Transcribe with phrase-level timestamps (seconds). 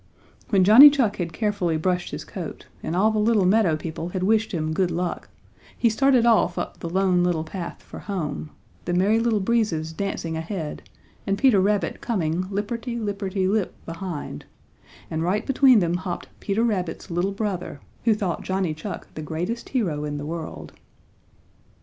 [0.49, 4.23] When Johnny Chuck had carefully brushed his coat and all the little meadow people had
[4.23, 5.29] wished him good luck,
[5.77, 8.49] he started off up the Lone Little Path for home,
[8.85, 10.81] the Merry Little Breezes dancing ahead
[11.27, 14.45] and Peter Rabbit coming lipperty, lipperty, lip behind,
[15.11, 19.69] and right between them hopped Peter Rabbit's little brother, who thought Johnny Chuck the greatest
[19.69, 20.73] hero in the world.